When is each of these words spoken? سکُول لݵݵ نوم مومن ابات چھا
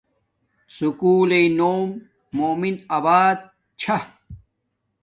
سکُول 0.75 1.21
لݵݵ 1.31 1.45
نوم 1.57 1.87
مومن 2.37 2.75
ابات 2.97 3.39
چھا 3.79 3.97